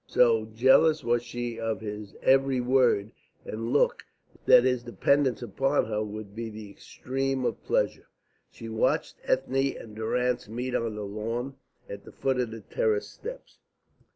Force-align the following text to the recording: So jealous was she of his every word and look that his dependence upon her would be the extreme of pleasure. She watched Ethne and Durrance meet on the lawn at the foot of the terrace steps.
So 0.07 0.45
jealous 0.47 1.03
was 1.03 1.21
she 1.21 1.59
of 1.59 1.81
his 1.81 2.15
every 2.23 2.59
word 2.59 3.11
and 3.45 3.71
look 3.71 4.03
that 4.47 4.63
his 4.63 4.81
dependence 4.81 5.43
upon 5.43 5.85
her 5.85 6.03
would 6.03 6.33
be 6.35 6.49
the 6.49 6.71
extreme 6.71 7.45
of 7.45 7.63
pleasure. 7.63 8.07
She 8.49 8.67
watched 8.67 9.17
Ethne 9.25 9.77
and 9.79 9.95
Durrance 9.95 10.49
meet 10.49 10.73
on 10.73 10.95
the 10.95 11.05
lawn 11.05 11.53
at 11.87 12.03
the 12.03 12.11
foot 12.11 12.39
of 12.39 12.49
the 12.49 12.61
terrace 12.61 13.09
steps. 13.09 13.59